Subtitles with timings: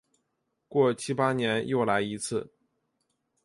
[0.67, 2.51] 过七八年又来一次。